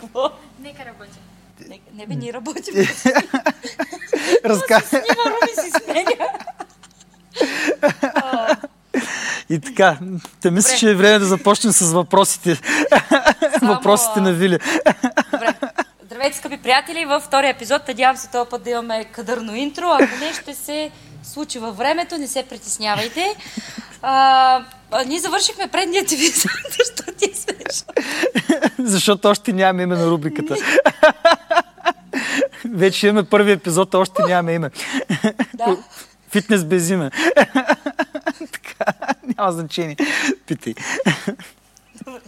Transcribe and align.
Какво? 0.00 0.30
Нека 0.60 0.84
работим. 0.84 1.22
Не, 1.68 1.80
не 1.94 2.06
бе, 2.06 2.14
ние 2.14 2.32
работим. 2.32 2.74
Разка... 4.44 4.80
Снима 4.80 5.24
Руми 5.26 5.52
си 5.64 5.70
сменя. 5.84 6.28
И 9.50 9.60
така, 9.60 9.98
те 10.40 10.50
мисля, 10.50 10.76
че 10.76 10.90
е 10.90 10.94
време 10.94 11.18
да 11.18 11.24
започнем 11.24 11.72
с 11.72 11.92
въпросите. 11.92 12.60
Само, 13.58 13.74
въпросите 13.74 14.20
на 14.20 14.32
Вили. 14.32 14.58
Добре. 15.32 15.54
Здравейте, 16.18 16.38
скъпи 16.38 16.56
приятели! 16.56 17.04
Във 17.04 17.22
втория 17.22 17.50
епизод 17.50 17.88
надявам 17.88 18.16
се 18.16 18.30
този 18.30 18.50
път 18.50 18.62
да 18.62 18.70
имаме 18.70 19.04
кадърно 19.04 19.54
интро. 19.54 19.86
Ако 19.86 20.16
не, 20.20 20.32
ще 20.32 20.54
се 20.54 20.90
случи 21.22 21.58
във 21.58 21.76
времето, 21.76 22.18
не 22.18 22.28
се 22.28 22.42
притеснявайте. 22.42 23.36
А, 24.02 24.64
а, 24.90 25.04
ние 25.04 25.18
завършихме 25.20 25.68
предният 25.68 26.12
епизод, 26.12 26.50
защото 26.78 27.12
ти 27.12 27.30
е 27.30 27.34
смешно. 27.34 27.92
Защото 28.88 29.28
още 29.28 29.52
нямаме 29.52 29.82
име 29.82 29.96
на 29.96 30.06
рубриката. 30.06 30.56
Вече 32.70 33.06
имаме 33.06 33.28
първи 33.28 33.52
епизод, 33.52 33.94
а 33.94 33.98
още 33.98 34.22
нямаме 34.22 34.52
име. 34.52 34.70
Да. 35.54 35.76
Фитнес 36.30 36.64
без 36.64 36.90
име. 36.90 37.10
така, 38.52 38.92
няма 39.38 39.52
значение. 39.52 39.96
Питай. 40.46 40.74
Добре. 42.04 42.20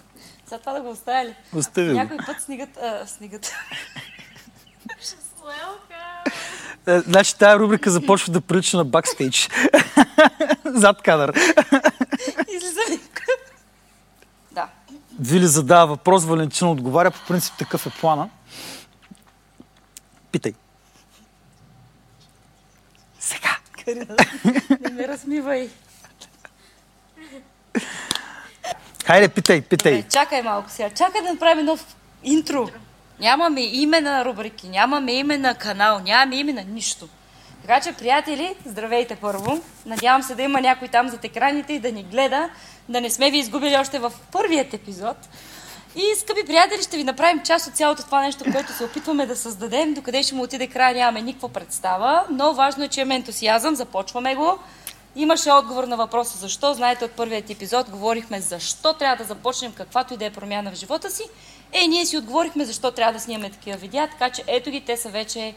Сега 0.46 0.58
това 0.58 0.72
да 0.72 0.80
го 0.80 0.90
оставя 0.90 1.24
ли? 1.24 1.34
Остави. 1.54 1.92
Някой 1.92 2.16
път 2.16 2.40
снигът... 2.40 2.76
А, 2.76 3.06
снигът. 3.06 3.52
Е, 6.86 7.00
Значи 7.00 7.38
тая 7.38 7.58
рубрика 7.58 7.90
започва 7.90 8.32
да 8.32 8.40
прилича 8.40 8.76
на 8.76 8.84
бакстейдж. 8.84 9.48
Зад 10.64 11.02
кадър. 11.02 11.32
Излизаме. 12.56 12.98
Вили 15.20 15.46
задава 15.46 15.86
въпрос, 15.86 16.24
Валентина 16.24 16.70
отговаря. 16.70 17.10
По 17.10 17.18
принцип 17.28 17.54
такъв 17.58 17.86
е 17.86 17.90
плана. 17.90 18.28
Питай. 20.32 20.52
Сега. 23.20 23.56
Не 24.80 24.90
ме 24.90 25.08
размивай. 25.08 25.70
Хайде, 29.04 29.28
питай, 29.28 29.62
питай. 29.62 29.96
Добре, 29.96 30.08
чакай 30.08 30.42
малко 30.42 30.70
сега. 30.70 30.90
Чакай 30.90 31.22
да 31.22 31.32
направим 31.32 31.64
нов 31.64 31.96
интро. 32.22 32.68
Нямаме 33.20 33.60
име 33.60 34.00
на 34.00 34.24
рубрики, 34.24 34.68
нямаме 34.68 35.12
име 35.12 35.38
на 35.38 35.54
канал, 35.54 36.00
нямаме 36.04 36.36
име 36.36 36.52
на 36.52 36.64
нищо. 36.64 37.08
Така 37.70 37.82
че, 37.82 37.92
приятели, 37.92 38.54
здравейте 38.66 39.16
първо. 39.16 39.60
Надявам 39.86 40.22
се 40.22 40.34
да 40.34 40.42
има 40.42 40.60
някой 40.60 40.88
там 40.88 41.08
зад 41.08 41.24
екраните 41.24 41.72
и 41.72 41.78
да 41.78 41.92
ни 41.92 42.02
гледа, 42.02 42.50
да 42.88 43.00
не 43.00 43.10
сме 43.10 43.30
ви 43.30 43.38
изгубили 43.38 43.76
още 43.76 43.98
в 43.98 44.12
първият 44.32 44.74
епизод. 44.74 45.16
И, 45.96 46.02
скъпи 46.20 46.46
приятели, 46.46 46.82
ще 46.82 46.96
ви 46.96 47.04
направим 47.04 47.42
част 47.44 47.66
от 47.66 47.74
цялото 47.74 48.02
това 48.02 48.20
нещо, 48.20 48.44
което 48.52 48.72
се 48.72 48.84
опитваме 48.84 49.26
да 49.26 49.36
създадем. 49.36 49.94
Докъде 49.94 50.22
ще 50.22 50.34
му 50.34 50.42
отиде 50.42 50.66
края, 50.66 50.94
нямаме 50.94 51.22
никаква 51.22 51.48
представа, 51.48 52.24
но 52.30 52.54
важно 52.54 52.84
е, 52.84 52.88
че 52.88 53.00
имаме 53.00 53.14
ентусиазъм, 53.14 53.74
започваме 53.74 54.34
го. 54.34 54.58
Имаше 55.16 55.50
отговор 55.50 55.84
на 55.84 55.96
въпроса 55.96 56.38
защо. 56.38 56.74
Знаете, 56.74 57.04
от 57.04 57.12
първият 57.12 57.50
епизод 57.50 57.90
говорихме 57.90 58.40
защо 58.40 58.92
трябва 58.92 59.16
да 59.16 59.24
започнем 59.24 59.72
каквато 59.72 60.14
и 60.14 60.16
да 60.16 60.24
е 60.24 60.30
промяна 60.30 60.70
в 60.70 60.74
живота 60.74 61.10
си. 61.10 61.22
Е, 61.72 61.86
ние 61.86 62.06
си 62.06 62.18
отговорихме 62.18 62.64
защо 62.64 62.90
трябва 62.90 63.12
да 63.12 63.20
снимаме 63.20 63.50
такива 63.50 63.76
видеа, 63.76 64.08
така 64.10 64.30
че 64.30 64.42
ето 64.46 64.70
ги, 64.70 64.80
те 64.80 64.96
са 64.96 65.08
вече 65.08 65.54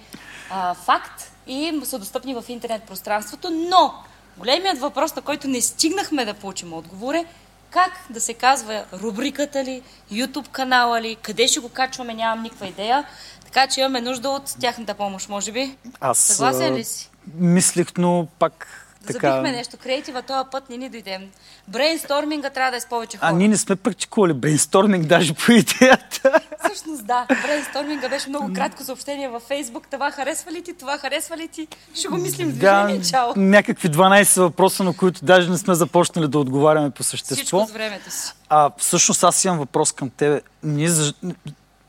а, 0.51 0.73
факт 0.73 1.32
и 1.47 1.81
са 1.83 1.99
достъпни 1.99 2.33
в 2.33 2.43
интернет 2.47 2.83
пространството, 2.83 3.49
но 3.49 3.93
големият 4.37 4.79
въпрос, 4.79 5.15
на 5.15 5.21
който 5.21 5.47
не 5.47 5.61
стигнахме 5.61 6.25
да 6.25 6.33
получим 6.33 6.73
отговор 6.73 7.13
е 7.13 7.25
как 7.73 7.91
да 8.09 8.21
се 8.21 8.33
казва 8.33 8.85
рубриката 8.93 9.63
ли, 9.63 9.81
YouTube 10.11 10.47
канала 10.47 11.01
ли, 11.01 11.15
къде 11.15 11.47
ще 11.47 11.59
го 11.59 11.69
качваме, 11.69 12.13
нямам 12.13 12.43
никаква 12.43 12.67
идея. 12.67 13.05
Така 13.45 13.67
че 13.67 13.79
имаме 13.79 14.01
нужда 14.01 14.29
от 14.29 14.55
тяхната 14.59 14.93
помощ, 14.93 15.29
може 15.29 15.51
би. 15.51 15.77
Аз 16.01 16.17
Съгласен 16.17 16.75
ли 16.75 16.83
си? 16.83 17.09
Мислих, 17.35 17.87
но 17.97 18.27
пак 18.39 18.82
така... 19.07 19.31
Забихме 19.31 19.51
нещо. 19.51 19.77
Креатива 19.77 20.21
този 20.21 20.49
път 20.51 20.69
не 20.69 20.77
ни 20.77 20.89
дойде. 20.89 21.27
Брейнсторминга 21.67 22.49
трябва 22.49 22.71
да 22.71 22.77
е 22.77 22.79
с 22.79 22.85
повече 22.85 23.17
хора. 23.17 23.29
А 23.29 23.33
ние 23.33 23.47
не 23.47 23.57
сме 23.57 23.75
практикували 23.75 24.33
брейнсторминг 24.33 25.05
даже 25.05 25.33
по 25.33 25.51
идеята. 25.51 26.39
Всъщност 26.65 27.05
да. 27.05 27.25
Брейнсторминга 27.43 28.09
беше 28.09 28.29
много 28.29 28.53
кратко 28.53 28.83
съобщение 28.83 29.29
във 29.29 29.43
Фейсбук. 29.43 29.87
Това 29.91 30.11
харесва 30.11 30.51
ли 30.51 30.61
ти? 30.61 30.73
Това 30.73 30.97
харесва 30.97 31.37
ли 31.37 31.47
ти? 31.47 31.67
Ще 31.93 32.07
го 32.07 32.17
мислим 32.17 32.49
в 32.49 32.57
Да, 32.57 32.83
движение. 32.83 33.05
Чао. 33.09 33.33
някакви 33.35 33.89
12 33.89 34.41
въпроса, 34.41 34.83
на 34.83 34.97
които 34.97 35.25
даже 35.25 35.49
не 35.49 35.57
сме 35.57 35.75
започнали 35.75 36.27
да 36.27 36.39
отговаряме 36.39 36.89
по 36.89 37.03
същество. 37.03 37.35
Всичко 37.35 37.65
с 37.67 37.71
времето 37.71 38.11
си. 38.11 38.33
А, 38.49 38.71
всъщност 38.77 39.23
аз 39.23 39.45
имам 39.45 39.57
въпрос 39.57 39.91
към 39.91 40.09
тебе. 40.09 40.41
Ние. 40.63 40.89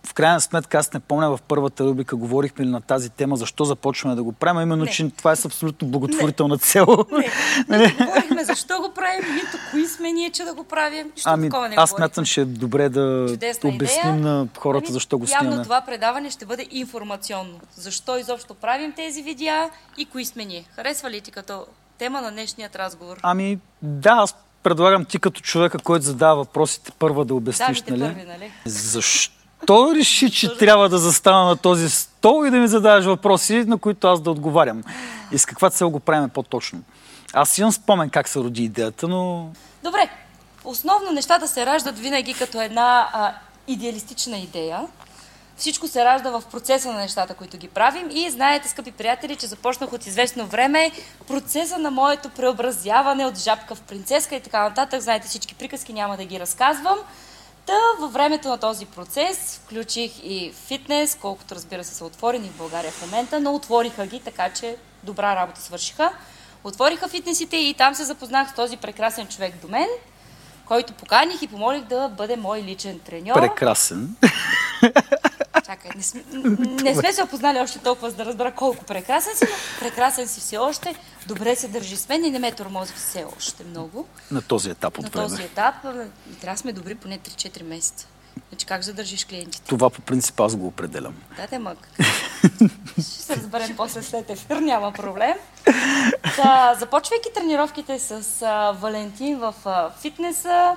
В 0.07 0.15
крайна 0.15 0.41
сметка, 0.41 0.79
аз 0.79 0.93
не 0.93 1.01
помня 1.01 1.37
в 1.37 1.43
първата 1.49 1.85
рубрика, 1.85 2.17
говорихме 2.17 2.65
ли 2.65 2.69
на 2.69 2.81
тази 2.81 3.11
тема, 3.11 3.37
защо 3.37 3.65
започваме 3.65 4.17
да 4.17 4.23
го 4.23 4.33
правим, 4.33 4.63
именно, 4.63 4.85
Не. 4.85 4.91
че 4.91 5.11
това 5.11 5.31
е 5.33 5.37
абсолютно 5.45 5.89
благотворителна 5.89 6.59
цел. 6.59 6.87
Не, 7.69 7.79
не 7.79 7.89
говорихме 7.93 8.45
защо 8.45 8.81
го 8.81 8.93
правим, 8.95 9.35
нито 9.35 9.59
кои 9.71 9.87
сме 9.87 10.13
ние, 10.13 10.31
че 10.31 10.45
да 10.45 10.55
го 10.55 10.65
правим. 10.65 11.11
Нищо 11.15 11.31
Ами, 11.31 11.49
такова 11.49 11.69
не 11.69 11.75
аз 11.79 11.91
смятам, 11.91 12.25
че 12.25 12.41
е 12.41 12.45
добре 12.45 12.89
да 12.89 13.27
Чудесна 13.29 13.71
обясним 13.71 14.15
идея. 14.17 14.35
на 14.35 14.49
хората 14.59 14.87
Ами, 14.87 14.93
защо 14.93 15.19
го 15.19 15.27
Явно 15.31 15.41
снимаме. 15.41 15.63
това 15.63 15.81
предаване 15.81 16.31
ще 16.31 16.47
бъде 16.47 16.67
информационно. 16.71 17.61
Защо 17.75 18.19
изобщо 18.19 18.55
правим 18.55 18.93
тези 18.93 19.23
видеа 19.23 19.71
и 19.99 20.05
кои 20.05 20.25
сме 20.25 20.45
ние. 20.45 20.65
Харесва 20.77 21.11
ли 21.11 21.21
ти 21.21 21.31
като 21.31 21.67
тема 21.99 22.21
на 22.21 22.31
днешният 22.31 22.77
разговор? 22.77 23.17
Ами, 23.23 23.59
да, 23.83 24.11
аз 24.11 24.35
предлагам 24.63 25.05
ти 25.05 25.19
като 25.19 25.41
човека, 25.41 25.79
който 25.79 26.05
задава 26.05 26.37
въпросите, 26.37 26.93
първа 26.99 27.25
да 27.25 27.35
обясниш, 27.35 27.81
Дамите 27.81 27.91
нали? 27.97 28.15
първи, 28.15 28.29
нали? 28.29 28.53
Защо 28.67 29.35
реши, 29.71 30.31
че 30.31 30.57
трябва 30.57 30.89
да 30.89 30.99
застана 30.99 31.45
на 31.45 31.57
този 31.57 31.91
стол 31.91 32.47
и 32.47 32.51
да 32.51 32.57
ми 32.57 32.69
задаваш 32.69 33.05
въпроси, 33.05 33.65
на 33.67 33.79
които 33.79 34.07
аз 34.07 34.21
да 34.21 34.31
отговарям? 34.31 34.83
И 35.33 35.39
с 35.39 35.47
каква 35.47 35.71
цел 35.71 35.91
го 35.91 36.01
правим 36.01 36.29
по-точно? 36.29 36.83
Аз 37.33 37.59
имам 37.59 37.73
спомен 37.73 38.11
как 38.11 38.29
се 38.29 38.39
роди 38.39 38.65
идеята, 38.65 39.09
но 39.09 39.51
Добре, 39.85 40.09
основно 40.65 41.13
нещата 41.13 41.49
се 41.49 41.67
раждат 41.67 41.99
винаги 41.99 42.35
като 42.35 42.61
една 42.61 43.09
а, 43.13 43.33
идеалистична 43.67 44.39
идея. 44.39 44.81
Всичко 45.57 45.89
се 45.89 46.05
ражда 46.05 46.31
в 46.31 46.43
процеса 46.51 46.93
на 46.93 46.99
нещата, 46.99 47.35
които 47.35 47.57
ги 47.57 47.69
правим. 47.69 48.11
И 48.11 48.31
знаете, 48.31 48.69
скъпи 48.69 48.93
приятели, 48.93 49.37
че 49.37 49.47
започнах 49.47 49.93
от 49.93 50.07
известно 50.07 50.47
време 50.47 50.91
процеса 51.29 51.79
на 51.79 51.91
моето 51.91 52.29
преобразяване 52.29 53.27
от 53.27 53.39
жабка 53.39 53.75
в 53.75 53.81
принцеска 53.81 54.37
и 54.37 54.41
така 54.41 54.63
нататък. 54.63 55.01
Знаете 55.01 55.29
всички 55.29 55.55
приказки, 55.55 55.93
няма 55.93 56.17
да 56.17 56.25
ги 56.25 56.41
разказвам. 56.41 56.99
Та 57.67 57.79
във 58.01 58.13
времето 58.13 58.49
на 58.49 58.59
този 58.59 58.87
процес 58.87 59.61
включих 59.65 60.13
и 60.25 60.53
фитнес, 60.67 61.19
колкото 61.21 61.55
разбира 61.55 61.85
се 61.85 61.95
са 61.95 62.05
отворени 62.05 62.49
в 62.49 62.59
България 62.59 62.93
в 62.93 63.03
момента, 63.03 63.41
но 63.41 63.55
отвориха 63.55 64.07
ги, 64.07 64.21
така 64.21 64.51
че 64.51 64.77
добра 65.03 65.37
работа 65.37 65.61
свършиха. 65.61 66.13
Отвориха 66.65 67.09
фитнесите 67.09 67.57
и 67.57 67.75
там 67.75 67.95
се 67.95 68.05
запознах 68.05 68.51
с 68.51 68.55
този 68.55 68.77
прекрасен 68.77 69.27
човек 69.27 69.55
до 69.63 69.69
мен, 69.69 69.89
който 70.67 70.93
поканих 70.93 71.43
и 71.43 71.47
помолих 71.47 71.83
да 71.83 72.09
бъде 72.09 72.37
мой 72.37 72.63
личен 72.63 72.99
треньор. 72.99 73.35
прекрасен. 73.35 74.17
Чакай, 75.84 75.97
не 75.97 76.03
сме, 76.03 76.25
не 76.83 76.95
сме 76.95 77.12
се 77.12 77.22
опознали 77.22 77.59
още 77.59 77.78
толкова, 77.78 78.11
за 78.11 78.17
да 78.17 78.25
разбера 78.25 78.53
колко 78.53 78.84
прекрасен 78.84 79.37
си, 79.37 79.45
но 79.50 79.81
прекрасен 79.81 80.28
си 80.28 80.41
все 80.41 80.59
още. 80.59 80.95
Добре 81.27 81.56
се 81.56 81.69
държи 81.69 81.97
с 81.97 82.09
мен 82.09 82.25
и 82.25 82.31
не 82.31 82.39
ме 82.39 82.53
тормози 82.53 82.93
все 82.93 83.25
още 83.37 83.65
много. 83.65 84.06
на 84.31 84.43
този 84.43 84.71
етап 84.71 84.99
На 84.99 85.06
от 85.06 85.12
време. 85.15 85.28
този 85.28 85.43
етап 85.43 85.75
а, 85.84 85.93
трябва 86.41 86.55
да 86.55 86.56
сме 86.56 86.73
добри 86.73 86.94
поне 86.94 87.19
3-4 87.19 87.62
месеца. 87.62 88.06
Значи 88.49 88.67
как 88.67 88.83
задържиш 88.83 89.25
клиентите? 89.25 89.65
Това 89.67 89.91
по 89.91 90.00
принцип 90.00 90.41
аз 90.41 90.56
го 90.56 90.67
определям. 90.67 91.15
Да, 91.37 91.47
те 91.47 91.59
мък. 91.59 91.89
Ще 92.94 93.03
се 93.03 93.37
разберем 93.37 93.77
после 93.77 94.03
след 94.03 94.31
ефир, 94.31 94.56
няма 94.56 94.93
проблем. 94.93 95.34
Та, 96.37 96.77
започвайки 96.81 97.28
тренировките 97.34 97.99
с 97.99 98.43
а, 98.43 98.73
Валентин 98.73 99.39
в 99.39 99.55
а, 99.65 99.91
фитнеса, 99.91 100.77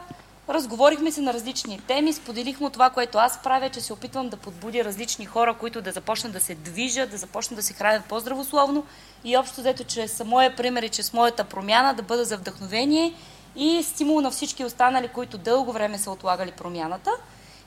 разговорихме 0.49 1.11
се 1.11 1.21
на 1.21 1.33
различни 1.33 1.81
теми, 1.87 2.13
споделихме 2.13 2.69
това, 2.69 2.89
което 2.89 3.17
аз 3.17 3.43
правя, 3.43 3.69
че 3.69 3.81
се 3.81 3.93
опитвам 3.93 4.29
да 4.29 4.37
подбудя 4.37 4.83
различни 4.83 5.25
хора, 5.25 5.53
които 5.53 5.81
да 5.81 5.91
започнат 5.91 6.33
да 6.33 6.39
се 6.39 6.55
движат, 6.55 7.11
да 7.11 7.17
започнат 7.17 7.57
да 7.57 7.63
се 7.63 7.73
хранят 7.73 8.05
по-здравословно 8.05 8.85
и 9.23 9.37
общо 9.37 9.61
взето, 9.61 9.83
че 9.83 10.07
с 10.07 10.25
моя 10.25 10.55
пример 10.55 10.83
и 10.83 10.89
че 10.89 11.03
с 11.03 11.13
моята 11.13 11.43
промяна 11.43 11.93
да 11.93 12.03
бъда 12.03 12.25
за 12.25 12.37
вдъхновение 12.37 13.13
и 13.55 13.83
стимул 13.83 14.21
на 14.21 14.31
всички 14.31 14.65
останали, 14.65 15.07
които 15.07 15.37
дълго 15.37 15.71
време 15.71 15.97
са 15.97 16.11
отлагали 16.11 16.51
промяната. 16.51 17.11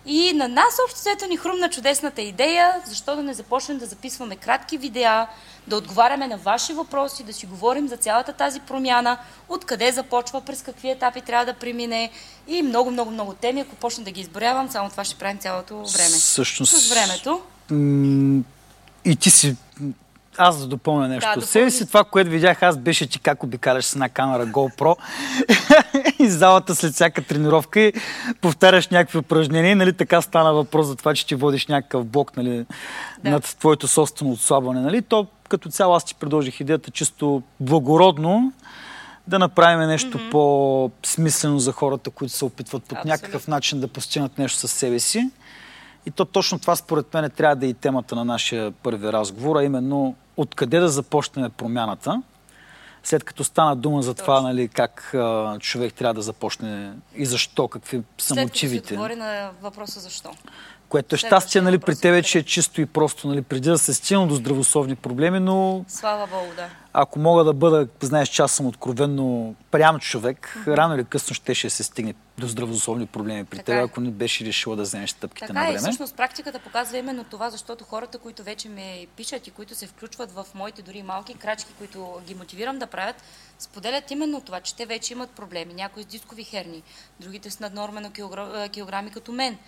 И 0.06 0.32
на 0.32 0.48
нас 0.48 0.78
общо 0.84 1.00
взето 1.00 1.26
ни 1.26 1.36
хрумна 1.36 1.70
чудесната 1.70 2.22
идея, 2.22 2.82
защо 2.86 3.16
да 3.16 3.22
не 3.22 3.34
започнем 3.34 3.78
да 3.78 3.86
записваме 3.86 4.36
кратки 4.36 4.78
видеа, 4.78 5.26
да 5.70 5.76
отговаряме 5.76 6.26
на 6.28 6.36
ваши 6.36 6.72
въпроси, 6.72 7.24
да 7.24 7.32
си 7.32 7.46
говорим 7.46 7.88
за 7.88 7.96
цялата 7.96 8.32
тази 8.32 8.60
промяна, 8.60 9.18
откъде 9.48 9.92
започва, 9.92 10.40
през 10.40 10.62
какви 10.62 10.90
етапи 10.90 11.20
трябва 11.20 11.46
да 11.46 11.54
премине 11.54 12.10
и 12.48 12.62
много, 12.62 12.90
много, 12.90 13.10
много 13.10 13.32
теми. 13.34 13.60
Ако 13.60 13.74
почна 13.74 14.04
да 14.04 14.10
ги 14.10 14.20
изборявам, 14.20 14.70
само 14.70 14.90
това 14.90 15.04
ще 15.04 15.14
правим 15.14 15.38
цялото 15.38 15.74
време. 15.76 16.08
Всъщност- 16.10 16.76
С 16.76 16.88
времето. 16.88 17.40
И 19.04 19.16
ти 19.16 19.30
си 19.30 19.56
аз 20.38 20.60
да 20.60 20.66
допълня 20.66 21.08
нещо. 21.08 21.30
Да, 21.40 21.46
себе 21.46 21.70
си 21.70 21.86
това, 21.86 22.04
което 22.04 22.30
видях 22.30 22.62
аз, 22.62 22.78
беше 22.78 23.06
ти 23.06 23.20
как 23.20 23.42
обикаляш 23.42 23.84
с 23.84 23.92
една 23.92 24.08
камера 24.08 24.46
GoPro 24.46 24.96
и 26.18 26.28
залата 26.28 26.74
след 26.74 26.92
всяка 26.92 27.22
тренировка 27.22 27.80
и 27.80 27.92
повтаряш 28.40 28.88
някакви 28.88 29.18
упражнения. 29.18 29.76
Нали, 29.76 29.92
така 29.92 30.22
стана 30.22 30.52
въпрос 30.52 30.86
за 30.86 30.96
това, 30.96 31.14
че 31.14 31.26
ти 31.26 31.34
водиш 31.34 31.66
някакъв 31.66 32.04
блок 32.04 32.36
нали, 32.36 32.66
Да. 33.24 33.30
над 33.30 33.56
твоето 33.58 33.88
собствено 33.88 34.32
отслабване. 34.32 34.80
Нали? 34.80 35.02
То 35.02 35.26
като 35.48 35.68
цяло 35.68 35.94
аз 35.94 36.04
ти 36.04 36.14
предложих 36.14 36.60
идеята 36.60 36.90
чисто 36.90 37.42
благородно 37.60 38.52
да 39.26 39.38
направим 39.38 39.88
нещо 39.88 40.18
mm-hmm. 40.18 40.30
по-смислено 40.30 41.58
за 41.58 41.72
хората, 41.72 42.10
които 42.10 42.34
се 42.34 42.44
опитват 42.44 42.82
по 42.82 42.96
някакъв 43.04 43.48
начин 43.48 43.80
да 43.80 43.88
постигнат 43.88 44.38
нещо 44.38 44.58
със 44.58 44.72
себе 44.72 44.98
си. 44.98 45.30
И 46.06 46.10
то 46.10 46.24
точно 46.24 46.58
това 46.58 46.76
според 46.76 47.14
мен 47.14 47.30
трябва 47.30 47.56
да 47.56 47.66
е 47.66 47.68
и 47.68 47.74
темата 47.74 48.14
на 48.14 48.24
нашия 48.24 48.70
първи 48.70 49.12
разговор, 49.12 49.56
а 49.56 49.64
именно 49.64 50.14
откъде 50.36 50.78
да 50.78 50.88
започнем 50.88 51.50
промяната, 51.50 52.22
след 53.02 53.24
като 53.24 53.44
стана 53.44 53.76
дума 53.76 54.02
за 54.02 54.14
това, 54.14 54.40
нали, 54.40 54.68
как 54.68 55.14
а, 55.14 55.58
човек 55.58 55.94
трябва 55.94 56.14
да 56.14 56.22
започне 56.22 56.92
и 57.14 57.26
защо, 57.26 57.68
какви 57.68 58.02
са 58.18 58.34
След 58.34 58.36
като 58.36 58.46
мотивите. 58.46 58.88
се 58.88 58.94
отговори 58.94 59.16
на 59.16 59.50
въпроса 59.62 60.00
защо. 60.00 60.30
Което 60.90 61.14
е 61.14 61.18
щастие 61.18 61.60
нали, 61.60 61.78
при 61.78 61.96
тебе, 61.96 62.18
откъде? 62.18 62.22
че 62.22 62.38
е 62.38 62.42
чисто 62.42 62.80
и 62.80 62.86
просто, 62.86 63.28
нали, 63.28 63.42
преди 63.42 63.68
да 63.68 63.78
се 63.78 63.94
стигна 63.94 64.26
до 64.26 64.34
здравословни 64.34 64.96
проблеми, 64.96 65.40
но 65.40 65.84
Слава 65.88 66.26
Богу, 66.26 66.54
да. 66.56 66.68
ако 66.92 67.18
мога 67.18 67.44
да 67.44 67.52
бъда, 67.52 67.88
знаеш, 68.00 68.28
че 68.28 68.42
аз 68.42 68.52
съм 68.52 68.66
откровенно 68.66 69.54
прям 69.70 69.98
човек, 69.98 70.56
рано 70.66 70.94
или 70.94 71.04
късно 71.04 71.34
щеше 71.34 71.66
да 71.66 71.70
се 71.70 71.82
стигне 71.82 72.14
до 72.38 72.46
здравословни 72.46 73.06
проблеми 73.06 73.44
при 73.44 73.56
Така 73.56 73.66
теб, 73.66 73.74
е. 73.74 73.78
ако 73.78 74.00
не 74.00 74.10
беше 74.10 74.44
решила 74.44 74.76
да 74.76 74.82
вземеш 74.82 75.10
стъпките 75.10 75.46
Така 75.46 75.60
на 75.60 75.64
е, 75.64 75.72
време. 75.72 75.78
всъщност 75.78 76.16
практиката 76.16 76.58
показва 76.58 76.98
именно 76.98 77.24
това, 77.24 77.50
защото 77.50 77.84
хората, 77.84 78.18
които 78.18 78.42
вече 78.42 78.68
ме 78.68 79.06
пишат 79.16 79.46
и 79.46 79.50
които 79.50 79.74
се 79.74 79.86
включват 79.86 80.32
в 80.32 80.46
моите 80.54 80.82
дори 80.82 81.02
малки 81.02 81.34
крачки, 81.34 81.72
които 81.78 82.20
ги 82.26 82.34
мотивирам 82.34 82.78
да 82.78 82.86
правят, 82.86 83.16
споделят 83.58 84.10
именно 84.10 84.40
това, 84.40 84.60
че 84.60 84.76
те 84.76 84.86
вече 84.86 85.12
имат 85.12 85.30
проблеми. 85.30 85.74
Някои 85.74 86.02
с 86.02 86.06
дискови 86.06 86.44
херни, 86.44 86.82
другите 87.20 87.50
с 87.50 87.60
наднормено 87.60 88.10
килограми 88.70 89.10
като 89.10 89.32
мен. 89.32 89.58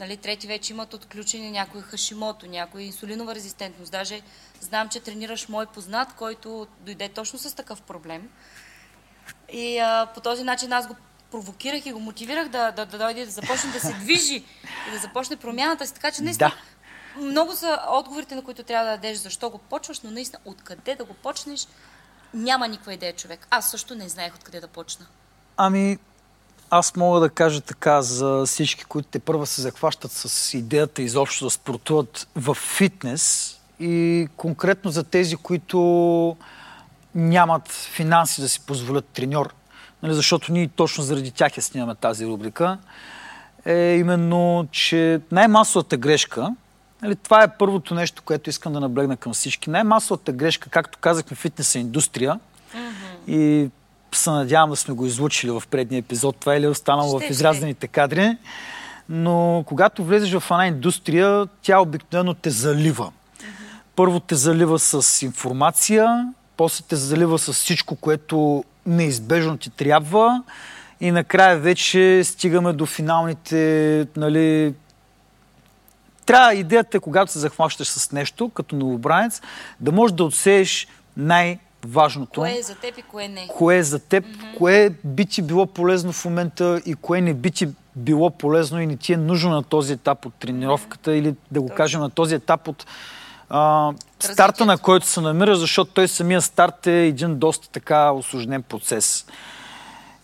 Нали, 0.00 0.16
трети 0.16 0.46
вече 0.46 0.72
имат 0.72 0.94
отключени 0.94 1.50
някои 1.50 1.82
хашимото, 1.82 2.46
някои 2.46 2.82
инсулинова 2.82 3.34
резистентност. 3.34 3.92
Даже 3.92 4.20
знам, 4.60 4.88
че 4.88 5.00
тренираш 5.00 5.48
мой 5.48 5.66
познат, 5.66 6.12
който 6.12 6.66
дойде 6.80 7.08
точно 7.08 7.38
с 7.38 7.56
такъв 7.56 7.82
проблем. 7.82 8.28
И 9.52 9.78
а, 9.78 10.06
по 10.14 10.20
този 10.20 10.44
начин 10.44 10.72
аз 10.72 10.86
го 10.86 10.96
провокирах 11.30 11.86
и 11.86 11.92
го 11.92 12.00
мотивирах 12.00 12.48
да, 12.48 12.72
да, 12.72 12.86
да 12.86 12.98
дойде, 12.98 13.24
да 13.24 13.30
започне 13.30 13.72
да 13.72 13.80
се 13.80 13.92
движи 13.92 14.44
и 14.88 14.90
да 14.92 14.98
започне 14.98 15.36
промяната 15.36 15.86
си. 15.86 15.94
Така 15.94 16.10
че 16.10 16.22
наистина 16.22 16.52
Да. 17.16 17.22
много 17.22 17.52
са 17.52 17.80
отговорите, 17.88 18.34
на 18.34 18.44
които 18.44 18.62
трябва 18.62 18.90
да 18.90 18.96
дадеш 18.96 19.18
защо 19.18 19.50
го 19.50 19.58
почваш, 19.58 20.00
но 20.00 20.10
наистина 20.10 20.40
откъде 20.44 20.94
да 20.94 21.04
го 21.04 21.14
почнеш, 21.14 21.68
няма 22.34 22.68
никаква 22.68 22.94
идея 22.94 23.16
човек. 23.16 23.46
Аз 23.50 23.70
също 23.70 23.94
не 23.94 24.08
знаех 24.08 24.34
откъде 24.34 24.60
да 24.60 24.68
почна. 24.68 25.06
Ами, 25.56 25.98
аз 26.70 26.96
мога 26.96 27.20
да 27.20 27.30
кажа 27.30 27.60
така 27.60 28.02
за 28.02 28.42
всички, 28.46 28.84
които 28.84 29.08
те 29.08 29.18
първа 29.18 29.46
се 29.46 29.62
захващат 29.62 30.12
с 30.12 30.54
идеята 30.54 31.02
изобщо 31.02 31.44
да 31.44 31.50
спортуват 31.50 32.28
в 32.36 32.54
фитнес 32.54 33.56
и 33.80 34.28
конкретно 34.36 34.90
за 34.90 35.04
тези, 35.04 35.36
които 35.36 36.36
нямат 37.14 37.68
финанси 37.68 38.40
да 38.40 38.48
си 38.48 38.60
позволят 38.60 39.04
треньор, 39.04 39.54
нали, 40.02 40.14
защото 40.14 40.52
ние 40.52 40.68
точно 40.68 41.04
заради 41.04 41.30
тях 41.30 41.56
я 41.56 41.62
снимаме 41.62 41.94
тази 41.94 42.26
рубрика, 42.26 42.78
е 43.64 43.96
именно, 43.96 44.68
че 44.72 45.20
най-масовата 45.32 45.96
грешка, 45.96 46.54
нали, 47.02 47.16
това 47.16 47.42
е 47.42 47.56
първото 47.56 47.94
нещо, 47.94 48.22
което 48.22 48.50
искам 48.50 48.72
да 48.72 48.80
наблегна 48.80 49.16
към 49.16 49.32
всички. 49.32 49.70
Най-масовата 49.70 50.32
грешка, 50.32 50.70
както 50.70 50.98
казахме, 50.98 51.36
фитнес 51.36 51.74
е 51.74 51.78
индустрия 51.78 52.40
и 53.26 53.70
се 54.16 54.30
надявам 54.30 54.70
да 54.70 54.76
сме 54.76 54.94
го 54.94 55.06
излучили 55.06 55.50
в 55.50 55.62
предния 55.70 55.98
епизод. 55.98 56.36
Това 56.36 56.54
е 56.54 56.60
ли 56.60 56.66
останало 56.66 57.18
Ще, 57.18 57.28
в 57.28 57.30
изразените 57.30 57.88
кадри. 57.88 58.36
Но 59.08 59.64
когато 59.66 60.04
влезеш 60.04 60.32
в 60.32 60.50
една 60.50 60.66
индустрия, 60.66 61.46
тя 61.62 61.80
обикновено 61.80 62.34
те 62.34 62.50
залива. 62.50 63.12
Първо 63.96 64.20
те 64.20 64.34
залива 64.34 64.78
с 64.78 65.22
информация, 65.22 66.32
после 66.56 66.84
те 66.88 66.96
залива 66.96 67.38
с 67.38 67.52
всичко, 67.52 67.96
което 67.96 68.64
неизбежно 68.86 69.56
ти 69.56 69.70
трябва 69.70 70.42
и 71.00 71.10
накрая 71.10 71.58
вече 71.58 72.22
стигаме 72.24 72.72
до 72.72 72.86
финалните, 72.86 74.06
нали, 74.16 74.74
трябва 76.26 76.54
идеята 76.54 76.96
е, 76.96 77.00
когато 77.00 77.32
се 77.32 77.38
захващаш 77.38 77.88
с 77.88 78.12
нещо, 78.12 78.48
като 78.48 78.76
новобранец, 78.76 79.42
да 79.80 79.92
можеш 79.92 80.14
да 80.14 80.24
отсееш 80.24 80.88
най-важното. 81.84 82.40
Кое 82.40 82.58
е 82.58 82.62
за 82.62 82.74
теб 82.74 82.98
и 82.98 83.02
кое 83.02 83.28
не. 83.28 83.48
Кое 83.48 83.76
е 83.76 83.82
за 83.82 83.98
теб, 83.98 84.24
кое 84.58 84.90
би 85.04 85.26
ти 85.26 85.42
било 85.42 85.66
полезно 85.66 86.12
в 86.12 86.24
момента 86.24 86.80
и 86.86 86.94
кое 86.94 87.20
не 87.20 87.34
би 87.34 87.50
ти 87.50 87.68
било 87.96 88.30
полезно 88.30 88.80
и 88.80 88.86
не 88.86 88.96
ти 88.96 89.12
е 89.12 89.16
нужно 89.16 89.50
на 89.50 89.62
този 89.62 89.92
етап 89.92 90.26
от 90.26 90.34
тренировката 90.34 91.16
или 91.16 91.34
да 91.50 91.60
го 91.60 91.68
кажем 91.68 92.00
на 92.00 92.10
този 92.10 92.34
етап 92.34 92.68
от 92.68 92.86
а, 93.48 93.92
старта, 94.20 94.66
на 94.66 94.78
който 94.78 95.06
се 95.06 95.20
намира, 95.20 95.56
защото 95.56 95.92
той 95.92 96.08
самия 96.08 96.42
старт 96.42 96.86
е 96.86 97.06
един 97.06 97.38
доста 97.38 97.68
така 97.68 98.12
осложнен 98.12 98.62
процес. 98.62 99.26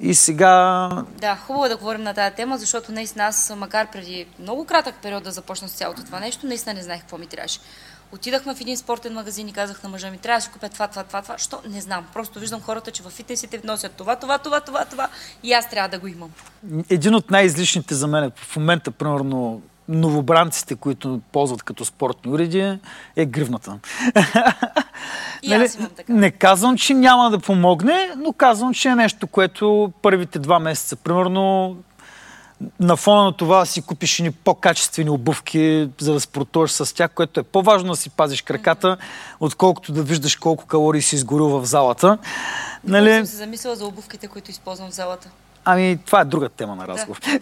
И 0.01 0.15
сега 0.15 0.89
Да, 1.21 1.37
хубаво 1.37 1.67
е 1.67 1.69
да 1.69 1.77
говорим 1.77 2.03
на 2.03 2.15
тази 2.15 2.37
тема, 2.37 2.59
защото 2.59 2.93
наистина 2.93 3.25
аз, 3.25 3.53
макар 3.57 3.91
преди 3.91 4.27
много 4.39 4.65
кратък 4.65 4.95
период 5.03 5.25
да 5.25 5.31
започна 5.31 5.69
с 5.69 5.73
цялото 5.73 6.05
това 6.05 6.21
нещо, 6.21 6.47
наистина 6.47 6.75
не 6.75 6.83
знаех 6.83 7.01
какво 7.01 7.19
ми 7.19 7.27
трябваше. 7.27 7.61
Отидахме 8.13 8.55
в 8.55 8.61
един 8.61 8.77
спортен 8.77 9.15
магазин 9.15 9.49
и 9.49 9.53
казах 9.53 9.83
на 9.83 9.89
мъжа 9.89 10.11
ми, 10.11 10.19
трябва 10.19 10.39
да 10.39 10.43
си 10.43 10.51
купя 10.53 10.69
това, 10.69 10.89
това, 10.89 11.05
това, 11.05 11.23
това. 11.23 11.39
Що? 11.39 11.61
Не 11.69 11.81
знам. 11.81 12.07
Просто 12.15 12.41
виждам 12.41 12.61
хората, 12.61 12.91
че 12.91 13.03
в 13.03 13.11
фитнесите 13.11 13.59
вносят 13.59 13.93
това, 13.93 14.17
това, 14.17 14.39
това, 14.39 14.61
това, 14.61 14.85
това. 14.85 15.09
И 15.43 15.53
аз 15.53 15.71
трябва 15.71 15.89
да 15.89 15.99
го 15.99 16.07
имам. 16.07 16.31
един 16.91 17.15
от 17.15 17.31
най-излишните 17.31 17.95
за 17.95 18.07
мен 18.07 18.31
в 18.37 18.57
момента, 18.57 18.91
примерно, 18.91 19.63
новобранците, 19.89 20.75
които 20.75 21.21
ползват 21.33 21.63
като 21.63 21.85
спортни 21.85 22.33
уреди, 22.33 22.79
е 23.17 23.27
гривната. 23.27 23.79
И 25.43 25.55
аз 25.55 25.75
имам 25.75 25.91
така. 25.97 26.13
Не 26.13 26.31
казвам, 26.31 26.77
че 26.77 26.95
няма 26.95 27.31
да 27.31 27.39
помогне, 27.39 28.11
но 28.17 28.33
казвам, 28.33 28.75
че 28.75 28.89
е 28.89 28.95
нещо, 28.95 29.27
което 29.27 29.93
първите 30.03 30.39
два 30.39 30.59
месеца, 30.59 30.97
примерно, 30.97 31.77
на 32.81 32.97
фона 32.97 33.25
на 33.25 33.33
това 33.33 33.59
да 33.59 33.67
си 33.67 33.83
купиш 33.83 34.19
ни 34.19 34.33
по-качествени 34.33 35.11
обувки, 35.11 35.89
за 36.01 36.13
да 36.13 36.21
спортуваш 36.21 36.71
с 36.71 36.95
тях, 36.95 37.11
което 37.11 37.41
е 37.41 37.43
по-важно 37.43 37.91
да 37.91 37.97
си 37.97 38.11
пазиш 38.11 38.43
краката, 38.43 38.97
отколкото 39.41 39.93
да 39.93 40.03
виждаш 40.03 40.37
колко 40.37 40.67
калории 40.67 41.03
си 41.03 41.15
изгорил 41.15 41.49
в 41.49 41.67
залата. 41.67 42.19
Нали... 42.85 43.15
Съм 43.15 43.27
се 43.27 43.37
замислила 43.37 43.77
за 43.77 43.87
обувките, 43.87 44.29
които 44.29 44.51
използвам 44.51 44.91
в 44.91 44.95
залата. 44.95 45.29
Ами, 45.65 45.99
това 46.07 46.21
е 46.21 46.25
друга 46.25 46.49
тема 46.49 46.77
на 46.77 46.89
разговор. 46.89 47.21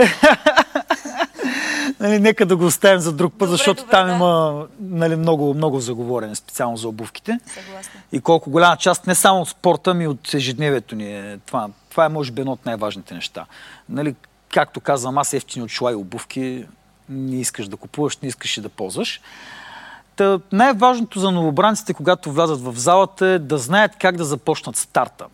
нали, 2.00 2.18
нека 2.18 2.46
да 2.46 2.56
го 2.56 2.66
оставим 2.66 3.00
за 3.00 3.12
друг 3.12 3.32
път, 3.32 3.48
Добре, 3.48 3.56
защото 3.56 3.82
добре, 3.82 3.90
там 3.90 4.06
да. 4.06 4.14
има 4.14 4.66
нали, 4.80 5.16
много, 5.16 5.54
много 5.54 5.80
заговорене, 5.80 6.34
специално 6.34 6.76
за 6.76 6.88
обувките. 6.88 7.38
Съгласна. 7.46 8.00
И 8.12 8.20
колко 8.20 8.50
голяма 8.50 8.76
част 8.76 9.06
не 9.06 9.14
само 9.14 9.40
от 9.40 9.48
спорта, 9.48 9.90
ами 9.90 10.06
от 10.06 10.34
ежедневието 10.34 10.96
ни 10.96 11.16
е 11.16 11.38
това. 11.46 11.68
Това 11.90 12.04
е, 12.04 12.08
може 12.08 12.32
би, 12.32 12.40
едно 12.40 12.52
от 12.52 12.66
най-важните 12.66 13.14
неща. 13.14 13.46
Нали, 13.88 14.14
както 14.54 14.80
казвам, 14.80 15.18
аз 15.18 15.32
ефтини 15.32 15.64
очила 15.64 15.92
и 15.92 15.94
обувки 15.94 16.66
не 17.08 17.40
искаш 17.40 17.68
да 17.68 17.76
купуваш, 17.76 18.16
не 18.18 18.28
искаш 18.28 18.56
и 18.56 18.60
да 18.60 18.68
ползваш. 18.68 19.20
Та, 20.16 20.40
най-важното 20.52 21.20
за 21.20 21.30
новобранците, 21.30 21.94
когато 21.94 22.32
влязат 22.32 22.60
в 22.60 22.74
залата, 22.76 23.26
е 23.26 23.38
да 23.38 23.58
знаят 23.58 23.92
как 24.00 24.16
да 24.16 24.24
започнат 24.24 24.76
старта. 24.76 25.26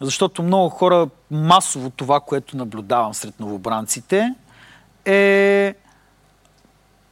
Защото 0.00 0.42
много 0.42 0.68
хора, 0.68 1.08
масово 1.30 1.90
това, 1.90 2.20
което 2.20 2.56
наблюдавам 2.56 3.14
сред 3.14 3.40
новобранците, 3.40 4.34
е 5.04 5.74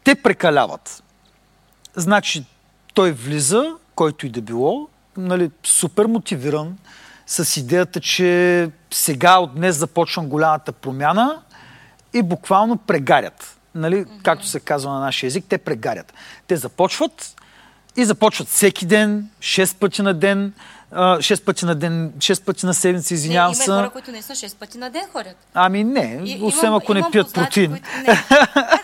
те 0.04 0.14
прекаляват. 0.14 1.02
Значи, 1.96 2.44
той 2.94 3.12
влиза, 3.12 3.74
който 3.94 4.26
и 4.26 4.30
да 4.30 4.40
било, 4.42 4.88
нали, 5.16 5.50
супер 5.64 6.06
мотивиран, 6.06 6.78
с 7.26 7.56
идеята, 7.56 8.00
че 8.00 8.70
сега 8.90 9.38
от 9.38 9.54
днес 9.54 9.76
започвам 9.76 10.28
голямата 10.28 10.72
промяна 10.72 11.38
и 12.14 12.22
буквално 12.22 12.76
прегарят. 12.76 13.56
Нали, 13.74 13.96
mm-hmm. 13.96 14.22
Както 14.22 14.46
се 14.46 14.60
казва 14.60 14.92
на 14.92 15.00
нашия 15.00 15.28
език, 15.28 15.44
те 15.48 15.58
прегарят. 15.58 16.12
Те 16.46 16.56
започват 16.56 17.34
и 17.96 18.04
започват 18.04 18.48
всеки 18.48 18.86
ден, 18.86 19.28
6 19.40 19.76
пъти 19.76 20.02
на 20.02 20.14
ден, 20.14 20.52
а, 20.90 21.18
6 21.18 21.44
пъти 21.44 21.64
на 21.64 21.74
ден, 21.74 22.12
6 22.18 22.44
пъти 22.44 22.66
на 22.66 22.74
седмица, 22.74 23.14
извинявам 23.14 23.50
не, 23.50 23.54
се. 23.54 23.70
има 23.70 23.78
хора, 23.78 23.90
които 23.90 24.10
наистина 24.10 24.36
6 24.36 24.56
пъти 24.56 24.78
на 24.78 24.90
ден 24.90 25.02
ходят. 25.12 25.36
Ами 25.54 25.84
не, 25.84 26.20
И- 26.24 26.38
освен 26.42 26.68
имам- 26.68 26.80
ако 26.82 26.94
не 26.94 27.10
пият 27.12 27.26
познати, 27.26 27.48
протеин. 27.48 27.70
Които... 27.70 27.88
Не, 28.06 28.24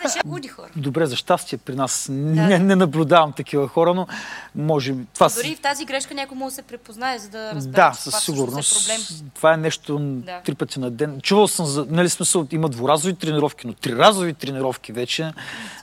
Ще 0.09 0.19
луди 0.27 0.47
хора. 0.47 0.67
Добре, 0.75 1.05
за 1.05 1.15
щастие 1.15 1.57
при 1.57 1.75
нас 1.75 2.07
не, 2.11 2.59
не 2.59 2.75
наблюдавам 2.75 3.33
такива 3.33 3.67
хора, 3.67 3.93
но 3.93 4.07
може 4.55 4.95
това 5.13 5.29
Дори 5.35 5.47
и 5.47 5.55
в 5.55 5.59
тази 5.59 5.85
грешка 5.85 6.13
някой 6.13 6.37
да 6.37 6.51
се 6.51 6.61
препознае, 6.61 7.19
за 7.19 7.29
да 7.29 7.55
разбере, 7.55 7.75
Да, 7.75 7.93
със 7.93 8.03
това 8.03 8.19
всъщност 8.19 8.37
сигурност. 8.39 8.71
е 8.71 8.79
проблем. 8.79 9.31
Това 9.35 9.53
е 9.53 9.57
нещо 9.57 9.99
Да. 9.99 10.41
три 10.45 10.55
пъти 10.55 10.79
на 10.79 10.91
ден. 10.91 11.21
Чувал 11.21 11.47
съм, 11.47 11.65
за, 11.65 11.85
нали 11.89 12.09
смисъл, 12.09 12.47
има 12.51 12.69
дворазови 12.69 13.15
тренировки, 13.15 13.67
но 13.67 13.73
триразови 13.73 14.33
тренировки 14.33 14.91
вече, 14.91 15.33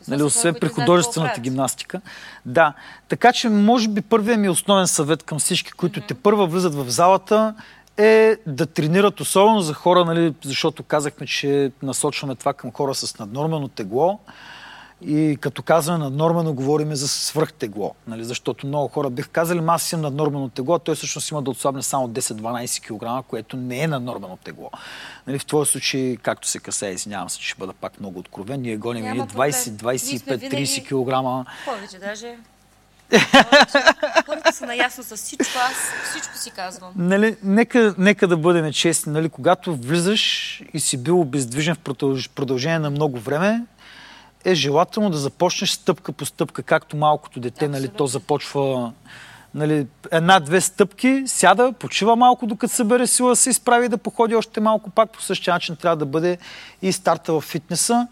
нали, 0.09 0.23
освен 0.23 0.55
при 0.61 0.69
художествената 0.69 1.41
гимнастика. 1.41 2.01
Да, 2.47 2.73
така 3.09 3.33
че 3.33 3.49
може 3.49 3.89
би 3.89 4.01
първият 4.01 4.41
ми 4.41 4.49
основен 4.49 4.87
съвет 4.87 5.23
към 5.23 5.39
всички, 5.39 5.73
които 5.73 6.01
те 6.01 6.15
първа 6.15 6.47
влизат 6.47 6.75
в 6.75 6.91
залата, 6.91 7.55
е 7.99 8.37
да 8.47 8.67
тренират, 8.67 9.21
особено 9.21 9.61
за 9.61 9.75
хора, 9.75 10.05
нали, 10.05 10.35
защото 10.45 10.83
казахме, 10.83 11.27
че 11.27 11.73
насочваме 11.83 12.35
това 12.35 12.53
към 12.53 12.73
хора 12.73 12.95
с 12.95 13.19
наднормено 13.19 13.69
тегло. 13.69 14.19
И 15.03 15.39
като 15.41 15.63
казваме 15.63 16.05
наднормено, 16.05 16.55
говорим 16.55 16.95
за 16.95 17.09
свръхтегло. 17.09 17.95
Нали? 18.07 18.25
Защото 18.25 18.67
много 18.67 18.89
хора 18.89 19.11
бих 19.11 19.29
казали, 19.29 19.63
аз 19.67 19.93
имам 19.93 20.03
наднормено 20.03 20.49
тегло, 20.49 20.75
а 20.75 20.79
той 20.79 20.95
всъщност 20.95 21.31
има 21.31 21.43
да 21.43 21.51
отслабне 21.51 21.83
само 21.83 22.09
10-12 22.09 23.21
кг, 23.21 23.27
което 23.27 23.57
не 23.57 23.81
е 23.81 23.87
наднормено 23.87 24.37
тегло. 24.37 24.71
Нали? 25.27 25.39
В 25.39 25.47
твоя 25.47 25.67
случай, 25.67 26.17
както 26.17 26.49
се 26.49 26.59
касае, 26.59 26.91
извинявам 26.91 27.31
се, 27.31 27.39
че 27.39 27.49
ще 27.49 27.59
бъда 27.59 27.73
пак 27.73 28.01
много 28.01 28.19
откровен, 28.19 28.61
ние 28.61 28.77
гоним 28.77 29.05
проблем. 29.05 29.27
20, 29.29 29.45
Ние 29.45 29.53
сме 29.53 29.73
25, 29.73 30.39
30 30.39 30.49
винаги- 30.49 30.85
кг. 30.85 31.47
Повече 31.65 31.99
даже. 31.99 32.37
Хората 34.27 34.53
са 34.53 34.67
наясно 34.67 35.05
с 35.05 35.17
всичко, 35.17 35.59
аз 35.59 35.75
всичко 36.11 36.37
си 36.37 36.51
казвам. 36.51 36.93
Нали, 36.97 37.37
нека, 37.43 37.95
нека 37.99 38.29
да 38.29 38.37
бъдем 38.37 38.73
честни. 38.73 39.13
Нали, 39.13 39.29
когато 39.29 39.77
влизаш 39.77 40.63
и 40.75 40.81
си 40.81 40.97
бил 40.97 41.21
обездвижен 41.21 41.75
в 41.75 41.79
продълж- 41.79 42.31
продължение 42.31 42.79
на 42.79 42.91
много 42.91 43.19
време, 43.19 43.63
е 44.45 44.55
желателно 44.55 45.11
да 45.11 45.19
започнеш 45.19 45.71
стъпка 45.71 46.13
по 46.13 46.27
стъпка, 46.27 46.63
както 46.63 46.97
малкото 46.97 47.41
дете, 47.41 47.69
нали, 47.69 47.89
то 47.89 48.07
започва 48.07 48.93
нали, 49.55 49.87
една-две 50.13 50.61
стъпки, 50.61 51.23
сяда, 51.27 51.73
почива 51.73 52.17
малко, 52.17 52.47
докато 52.47 52.75
събере 52.75 53.07
сила 53.07 53.31
да 53.31 53.37
се 53.37 53.51
изправи 53.51 53.89
да 53.89 53.99
походи 53.99 54.35
още 54.35 54.61
малко. 54.61 54.91
Пак 54.91 55.11
по 55.11 55.23
същия 55.23 55.55
начин 55.55 55.77
трябва 55.77 55.97
да 55.97 56.07
бъде 56.07 56.39
и 56.83 56.93
старта 56.93 57.33
в 57.33 57.41
фитнеса. 57.41 58.09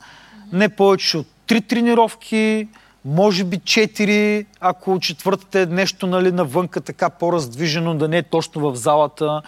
Не 0.52 0.68
повече 0.68 1.18
от 1.18 1.26
три 1.46 1.60
тренировки, 1.60 2.68
може 3.06 3.44
би 3.44 3.58
четири, 3.58 4.46
ако 4.60 5.00
четвъртата 5.00 5.60
е 5.60 5.66
нещо 5.66 6.06
нали, 6.06 6.32
навънка, 6.32 6.80
така 6.80 7.10
по-раздвижено, 7.10 7.94
да 7.94 8.08
не 8.08 8.18
е 8.18 8.22
точно 8.22 8.70
в 8.70 8.76
залата. 8.76 9.42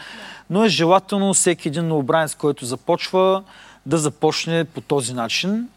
Но 0.51 0.65
е 0.65 0.69
желателно 0.69 1.35
всеки 1.35 1.69
един 1.69 1.89
новобранец, 1.89 2.35
който 2.35 2.67
започва, 2.67 3.43
да 3.87 3.99
започне 3.99 4.65
по 4.65 4.81
този 4.81 5.15
начин. 5.15 5.69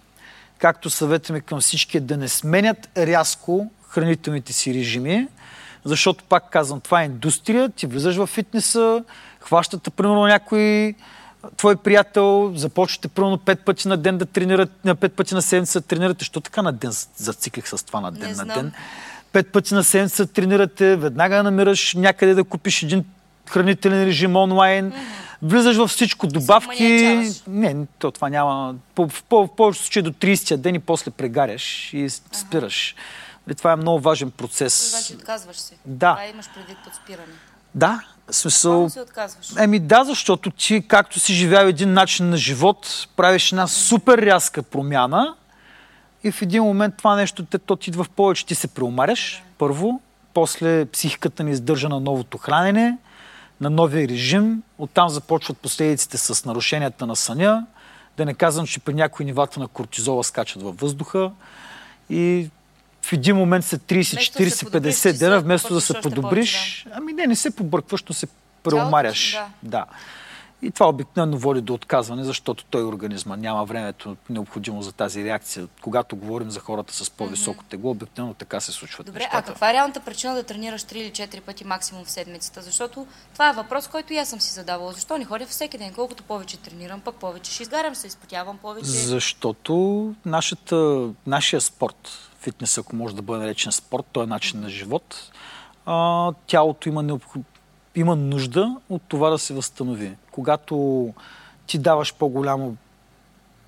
Както 0.58 0.90
съветваме 0.90 1.42
към 1.42 1.60
всички 1.60 2.00
да 2.00 2.18
не 2.18 2.28
сменят 2.28 2.90
рязко 2.98 3.72
хранителните 3.90 4.54
си 4.54 4.74
режими, 4.74 5.28
защото, 5.84 6.24
пак 6.24 6.50
казвам, 6.50 6.82
това 6.82 7.02
е 7.02 7.06
индустрия, 7.06 7.70
ти 7.70 7.88
влизаш 7.88 8.16
в 8.16 8.28
фитнеса, 8.28 9.04
хващате, 9.40 9.90
примерно, 9.90 10.26
някой 10.26 10.96
твой 11.58 11.76
приятел, 11.76 12.54
започвате, 12.56 13.08
примерно, 13.08 13.38
пет 13.38 13.66
пъти 13.66 13.88
на 13.88 13.98
ден 13.98 14.18
да 14.18 14.26
тренирате, 14.26 14.72
на 14.84 14.96
пет 14.96 15.14
пъти 15.14 15.36
на 15.36 15.42
седмица 15.42 15.82
да 15.82 15.88
тренирате. 15.88 16.26
Що 16.26 16.42
така 16.42 16.62
на 16.62 16.72
ден 16.72 16.92
зациклих 17.16 17.68
с 17.68 17.86
това 17.86 18.02
на 18.02 18.12
ден 18.12 18.22
Не 18.22 18.28
на 18.28 18.34
знам. 18.36 18.48
ден? 18.48 18.72
Пет 19.32 19.52
пъти 19.52 19.74
на 19.74 19.84
седмица 19.84 20.28
тренирате, 20.28 20.96
веднага 20.96 21.44
намираш 21.44 21.94
някъде 21.94 22.34
да 22.34 22.44
купиш 22.44 22.84
един 22.84 23.06
хранителен 23.50 24.04
режим 24.04 24.36
онлайн, 24.36 24.94
влизаш 25.42 25.78
във 25.78 25.90
всичко, 25.90 26.28
добавки. 26.28 27.30
Не, 27.48 27.76
то 28.00 28.12
това 28.12 28.30
няма. 28.30 28.76
По, 28.96 29.08
в, 29.10 29.24
по, 29.24 29.48
в 29.48 29.56
повечето 29.56 29.86
случаи 29.86 30.02
до 30.02 30.12
30-я 30.12 30.58
ден 30.58 30.76
и 30.76 30.80
после 30.80 31.12
прегаряш 31.12 31.94
и 31.94 32.10
спираш. 32.10 32.96
Нали, 33.48 33.56
Това 33.56 33.72
е 33.72 33.76
много 33.76 34.00
важен 34.00 34.32
процес. 34.32 34.90
Значи 34.90 35.14
отказваш 35.14 35.58
се. 35.58 35.74
Да. 35.86 36.12
Това 36.14 36.26
имаш 36.26 36.50
предвид 36.56 36.78
под 36.84 36.96
спиране. 36.96 37.34
Да, 37.76 38.02
смисъл. 38.32 38.90
Се 38.90 39.02
отказваш. 39.02 39.48
Еми 39.58 39.80
да, 39.80 40.04
защото 40.04 40.52
ти, 40.52 40.88
както 40.88 41.20
си 41.20 41.34
живял 41.34 41.66
един 41.66 41.94
начин 41.94 42.30
на 42.30 42.38
живот, 42.38 43.08
правиш 43.16 43.52
една 43.52 43.68
супер 43.68 44.18
рязка 44.18 44.64
промяна 44.64 45.36
и 46.24 46.32
в 46.32 46.42
един 46.42 46.64
момент 46.64 46.96
това 46.98 47.16
нещо, 47.16 47.46
те, 47.46 47.58
то 47.58 47.76
ти 47.76 47.90
идва 47.90 48.04
в 48.04 48.10
повече. 48.10 48.46
Ти 48.46 48.56
се 48.56 48.68
преумаряш, 48.68 49.44
първо, 49.58 50.02
после 50.34 50.86
психиката 50.86 51.44
ни 51.44 51.52
издържа 51.52 51.90
на 51.90 52.00
новото 52.00 52.38
хранене, 52.38 52.98
на 53.62 53.70
новия 53.70 54.08
режим, 54.08 54.64
оттам 54.78 55.10
започват 55.10 55.58
последиците 55.58 56.18
с 56.18 56.46
нарушенията 56.46 57.06
на 57.08 57.16
съня, 57.16 57.66
да 58.18 58.26
не 58.26 58.34
казвам, 58.34 58.68
че 58.68 58.80
при 58.80 58.94
някои 58.94 59.26
нивата 59.26 59.60
на 59.60 59.68
кортизола 59.68 60.24
скачат 60.24 60.62
във 60.62 60.78
въздуха 60.78 61.32
и 62.10 62.50
в 63.12 63.14
един 63.14 63.36
момент 63.36 63.66
след 63.66 63.82
30, 63.82 64.14
Вместо 64.14 64.38
да 64.38 64.46
40, 64.46 64.50
се 64.50 64.66
подобриш, 64.66 64.96
50 64.96 65.12
ти 65.12 65.18
дена, 65.18 65.40
вместо 65.40 65.74
да 65.74 65.82
се 65.82 65.94
подобриш, 66.02 66.86
ами 66.92 67.14
не, 67.14 67.28
не 67.28 67.36
се 67.36 67.56
побъркваш, 67.56 68.04
но 68.10 68.14
се 68.14 68.28
преумаряш. 68.64 69.32
да. 69.32 69.46
Да. 69.64 69.86
И 70.64 70.72
това 70.72 70.90
обикновено 70.90 71.38
води 71.38 71.62
до 71.62 71.74
отказване, 71.74 72.24
защото 72.24 72.66
той 72.66 72.84
организма 72.84 73.36
няма 73.36 73.66
времето 73.66 74.16
необходимо 74.30 74.82
за 74.82 74.92
тази 74.92 75.24
реакция. 75.24 75.68
Когато 75.82 76.16
говорим 76.16 76.52
за 76.52 76.60
хората 76.60 76.94
с 76.94 77.10
по-високо 77.10 77.64
тегло, 77.64 77.92
обикновено 77.92 78.34
така 78.34 78.60
се 78.60 78.72
случват 78.72 79.06
Добре, 79.06 79.20
нещата. 79.20 79.38
а 79.38 79.42
каква 79.42 79.70
е 79.70 79.74
реалната 79.74 80.00
причина 80.00 80.36
да 80.36 80.44
тренираш 80.44 80.82
3 80.82 80.96
или 80.96 81.12
4 81.12 81.42
пъти 81.42 81.64
максимум 81.64 82.06
в 82.06 82.12
седмицата? 82.12 82.62
Защото 82.62 83.08
това 83.34 83.50
е 83.50 83.54
въпрос, 83.54 83.88
който 83.88 84.14
и 84.14 84.18
аз 84.18 84.30
съм 84.30 84.42
си 84.42 84.54
задавала. 84.54 84.94
Защо 84.94 85.18
не 85.18 85.26
ходя 85.26 85.46
всеки 85.46 85.78
ден? 85.78 85.94
Колкото 85.94 86.24
повече 86.24 86.58
тренирам, 86.58 87.02
пък 87.02 87.16
повече 87.16 87.52
ще 87.52 87.64
изгарям 87.64 87.96
се, 87.96 88.08
изпотявам 88.08 88.58
повече. 88.58 88.90
Защото 88.90 90.14
нашата, 90.26 91.10
нашия 91.28 91.62
спорт, 91.62 92.10
фитнес, 92.40 92.78
ако 92.78 92.96
може 92.96 93.16
да 93.16 93.22
бъде 93.22 93.40
наречен 93.40 93.72
спорт, 93.72 94.06
той 94.12 94.24
е 94.24 94.28
начин 94.28 94.62
на 94.62 94.70
живот, 94.70 95.32
а, 95.86 96.32
тялото 96.48 96.90
има, 96.90 97.04
необх... 97.04 97.36
има 97.96 98.16
нужда 98.16 98.78
от 98.90 99.02
това 99.08 99.30
да 99.30 99.38
се 99.38 99.54
възстанови. 99.54 100.12
Когато 100.32 101.14
ти 101.68 101.78
даваш 101.78 102.14
по-голямо 102.14 102.78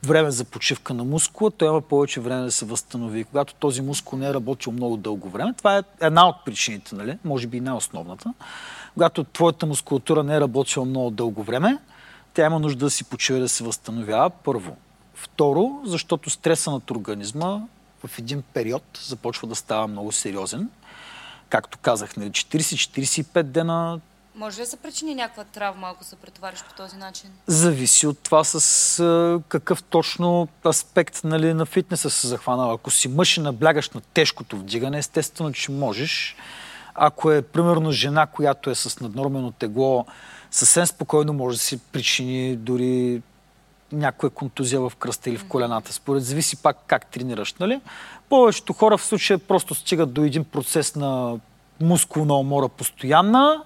време 0.05 0.31
за 0.31 0.45
почивка 0.45 0.93
на 0.93 1.03
мускула, 1.03 1.51
той 1.51 1.67
има 1.67 1.81
повече 1.81 2.19
време 2.19 2.43
да 2.43 2.51
се 2.51 2.65
възстанови. 2.65 3.23
Когато 3.23 3.53
този 3.53 3.81
мускул 3.81 4.19
не 4.19 4.27
е 4.27 4.33
работил 4.33 4.71
много 4.71 4.97
дълго 4.97 5.29
време, 5.29 5.53
това 5.53 5.77
е 5.77 5.83
една 6.01 6.27
от 6.27 6.35
причините, 6.45 6.95
нали? 6.95 7.17
може 7.23 7.47
би 7.47 7.57
и 7.57 7.61
най-основната. 7.61 8.33
Когато 8.93 9.23
твоята 9.23 9.65
мускулатура 9.65 10.23
не 10.23 10.35
е 10.35 10.41
работила 10.41 10.85
много 10.85 11.09
дълго 11.09 11.43
време, 11.43 11.77
тя 12.33 12.45
има 12.45 12.59
нужда 12.59 12.85
да 12.85 12.89
си 12.89 13.03
почива 13.03 13.39
да 13.39 13.49
се 13.49 13.63
възстановява, 13.63 14.29
първо. 14.29 14.77
Второ, 15.15 15.81
защото 15.85 16.29
стреса 16.29 16.71
над 16.71 16.91
организма 16.91 17.61
в 18.05 18.19
един 18.19 18.43
период 18.53 18.83
започва 19.03 19.47
да 19.47 19.55
става 19.55 19.87
много 19.87 20.11
сериозен. 20.11 20.69
Както 21.49 21.77
казах, 21.77 22.17
нали, 22.17 22.29
40-45 22.29 23.43
дена 23.43 23.99
Може 24.35 24.57
ли 24.57 24.63
да 24.63 24.69
се 24.69 24.77
причини 24.77 25.15
някаква 25.15 25.43
травма, 25.43 25.89
ако 25.89 26.03
се 26.03 26.15
претовариш 26.15 26.63
по 26.63 26.73
този 26.73 26.97
начин? 26.97 27.29
Зависи 27.47 28.07
от 28.07 28.19
това 28.19 28.43
с 28.43 29.39
какъв 29.47 29.83
точно 29.83 30.47
аспект 30.65 31.23
нали, 31.23 31.53
на 31.53 31.65
фитнеса 31.65 32.09
се 32.09 32.27
захванал. 32.27 32.71
Ако 32.71 32.91
си 32.91 33.07
мъж 33.07 33.37
и 33.37 33.41
наблягаш 33.41 33.89
на 33.89 34.01
тежкото 34.01 34.57
вдигане, 34.57 34.97
естествено, 34.97 35.53
че 35.53 35.71
можеш. 35.71 36.35
Ако 36.95 37.31
е, 37.31 37.41
примерно, 37.41 37.91
жена, 37.91 38.25
която 38.25 38.69
е 38.69 38.75
с 38.75 38.99
наднормено 38.99 39.51
тегло, 39.51 40.05
съвсем 40.51 40.85
спокойно 40.85 41.33
може 41.33 41.57
да 41.57 41.63
си 41.63 41.79
причини 41.79 42.55
дори 42.55 43.21
някоя 43.91 44.29
контузия 44.29 44.81
в 44.81 44.91
кръста 44.99 45.29
или 45.29 45.37
в 45.37 45.45
колената. 45.45 45.93
Според 45.93 46.23
зависи 46.23 46.55
пак 46.55 46.77
как 46.87 47.05
тренираш. 47.05 47.53
Нали? 47.53 47.81
Повечето 48.29 48.73
хора 48.73 48.97
в 48.97 49.05
случая 49.05 49.39
просто 49.39 49.75
стигат 49.75 50.13
до 50.13 50.23
един 50.23 50.43
процес 50.43 50.95
на 50.95 51.39
мускулна 51.81 52.33
умора 52.33 52.67
постоянна 52.67 53.63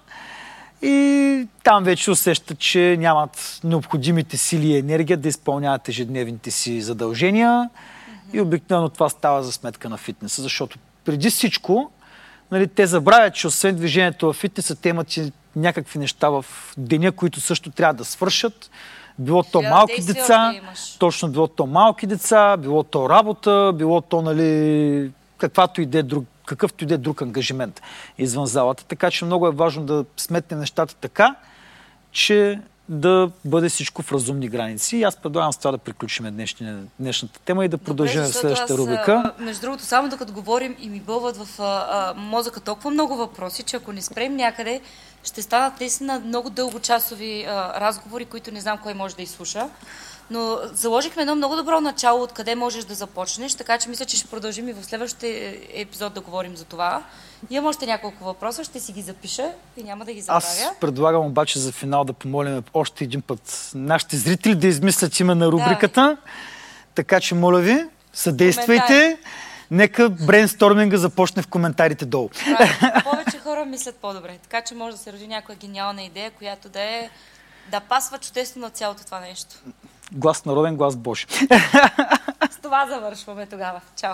и 0.82 1.48
там 1.64 1.84
вече 1.84 2.12
усещат, 2.12 2.60
че 2.60 2.96
нямат 3.00 3.60
необходимите 3.64 4.38
сили 4.38 4.68
и 4.68 4.78
енергия 4.78 5.18
да 5.18 5.30
изпълняват 5.30 5.90
ежедневните 5.90 6.52
си 6.52 6.82
задължения. 6.82 7.70
И 8.34 8.42
обикновено 8.42 8.90
това 8.90 9.10
става 9.10 9.44
за 9.44 9.52
сметка 9.52 9.90
на 9.90 9.98
фитнеса, 9.98 10.42
защото 10.42 10.78
преди 11.06 11.30
всичко 11.30 11.92
нали, 12.52 12.68
те 12.68 12.88
забравят, 12.88 13.36
че 13.36 13.48
освен 13.48 13.76
движението 13.76 14.28
в 14.28 14.34
фитнеса, 14.34 14.76
те 14.76 14.90
имат 14.90 15.18
и 15.18 15.32
някакви 15.56 16.00
неща 16.00 16.30
в 16.30 16.46
деня, 16.78 17.12
които 17.12 17.42
също 17.42 17.72
трябва 17.72 17.94
да 17.94 18.06
свършат. 18.06 18.70
Било 19.20 19.44
то 19.44 19.62
малки 19.62 20.02
деца, 20.02 20.54
точно 21.00 21.30
било 21.30 21.48
то 21.48 21.66
малки 21.66 22.08
деца, 22.08 22.58
било 22.58 22.84
то 22.84 23.10
работа, 23.10 23.74
било 23.76 24.02
то, 24.02 24.22
нали, 24.22 25.12
каквато 25.38 25.82
и 25.82 25.86
да 25.86 26.00
е 26.00 26.04
друг, 26.04 26.26
какъвто 26.48 26.84
и 26.84 26.88
да 26.88 26.94
е 26.94 26.98
друг 26.98 27.22
ангажимент 27.22 27.82
извън 28.18 28.46
залата. 28.46 28.86
Така 28.86 29.12
че 29.12 29.25
много 29.25 29.48
е 29.48 29.51
важно 29.51 29.86
да 29.86 30.06
сметнем 30.18 30.60
нещата 30.60 30.96
така, 30.96 31.36
че 32.12 32.60
да 32.89 33.32
бъде 33.46 33.70
всичко 33.70 34.01
в 34.01 34.12
разумни 34.12 34.48
граници. 34.48 34.98
И 34.98 35.04
аз 35.04 35.16
предлагам 35.16 35.54
с 35.54 35.58
това 35.58 35.72
да 35.72 35.77
приключим 35.77 36.25
днешния, 36.32 36.84
днешната 37.00 37.39
тема 37.39 37.66
и 37.66 37.68
да 37.68 37.77
продължим 37.77 38.22
в 38.22 38.27
следващата 38.27 38.74
аз, 38.74 38.80
рубрика. 38.80 39.34
Между 39.39 39.62
другото, 39.62 39.84
само 39.84 40.10
докато 40.10 40.34
говорим 40.34 40.75
и 40.80 40.89
ми 40.89 41.00
бълват 41.00 41.38
в 41.38 41.60
а, 41.60 42.13
мозъка 42.18 42.60
толкова 42.60 42.92
много 42.92 43.16
въпроси, 43.16 43.63
че 43.63 43.75
ако 43.75 43.92
не 43.92 44.01
спрем 44.01 44.36
някъде, 44.36 44.82
ще 45.24 45.42
станат 45.42 45.80
наистина 45.80 46.20
много 46.20 46.50
дългочасови 46.50 47.46
а, 47.50 47.80
разговори, 47.80 48.25
които 48.25 48.51
не 48.51 48.62
знам 48.62 48.77
кой 48.84 48.94
може 48.94 49.16
да 49.16 49.22
изслуша. 49.22 49.70
Но 50.30 50.58
заложихме 50.74 51.22
едно 51.22 51.36
много 51.36 51.56
добро 51.56 51.82
начало, 51.82 52.24
откъде 52.24 52.56
можеш 52.56 52.84
да 52.84 52.94
започнеш, 52.94 53.54
така 53.54 53.78
че 53.78 53.90
мисля, 53.90 54.06
че 54.06 54.18
ще 54.18 54.28
продължим 54.28 54.70
и 54.70 54.74
в 54.74 54.84
следващия 54.84 55.58
епизод 55.74 56.14
да 56.14 56.22
говорим 56.22 56.58
за 56.58 56.66
това. 56.66 57.04
Имам 57.50 57.70
още 57.70 57.86
няколко 57.86 58.24
въпроса, 58.24 58.64
ще 58.64 58.80
си 58.80 58.92
ги 58.92 59.02
запиша 59.02 59.52
и 59.78 59.84
няма 59.84 60.06
да 60.06 60.14
ги 60.14 60.22
забравя. 60.22 60.38
Аз 60.38 60.72
предлагам 60.82 61.26
обаче 61.26 61.60
за 61.60 61.72
финал 61.72 62.04
да 62.04 62.14
помолим 62.14 62.64
още 62.74 63.04
един 63.04 63.22
път 63.22 63.72
нашите 63.76 64.18
зрители 64.18 64.56
да 64.56 64.68
измислят 64.68 65.20
име 65.20 65.36
на 65.36 65.48
рубриката. 65.48 66.02
Да. 66.02 66.18
Така 66.96 67.20
че, 67.20 67.36
моля 67.36 67.60
ви, 67.60 67.86
съдействайте. 68.14 68.88
Коментари. 68.88 69.18
Нека 69.72 70.10
брейнсторминга 70.10 70.98
започне 70.98 71.42
в 71.42 71.48
коментарите 71.48 72.06
долу. 72.06 72.30
Да, 72.48 73.02
повече 73.04 73.40
хора 73.40 73.66
мислят 73.66 73.96
по-добре. 73.96 74.38
Така 74.44 74.62
че 74.62 74.76
може 74.76 74.96
да 74.96 75.04
се 75.04 75.14
роди 75.14 75.28
някоя 75.28 75.58
гениална 75.58 76.04
идея, 76.04 76.32
която 76.32 76.70
да 76.70 76.82
е 76.82 77.10
да 77.72 77.80
пасва 77.80 78.18
чудесно 78.18 78.62
на 78.62 78.70
цялото 78.70 79.06
това 79.06 79.20
нещо. 79.20 79.56
Глас 80.12 80.46
народен, 80.46 80.78
глас 80.78 80.96
Божи. 80.96 81.26
С 82.52 82.58
това 82.62 82.88
завършваме 82.88 83.46
тогава. 83.46 83.82
Чао! 83.96 84.14